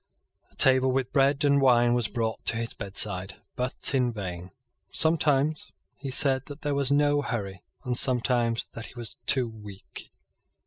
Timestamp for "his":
2.57-2.73